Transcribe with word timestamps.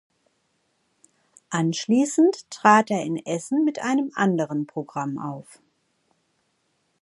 Anschließend 1.51 2.49
trat 2.49 2.89
er 2.89 3.03
in 3.03 3.23
Essen 3.23 3.63
mit 3.65 3.83
einem 3.83 4.11
anderen 4.15 4.65
Programm 4.65 5.19
auf. 5.19 5.59